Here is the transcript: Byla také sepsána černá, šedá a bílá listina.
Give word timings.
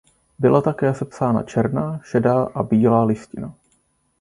Byla 0.39 0.61
také 0.61 0.93
sepsána 0.93 1.43
černá, 1.43 1.99
šedá 2.03 2.43
a 2.43 2.63
bílá 2.63 3.03
listina. 3.03 3.53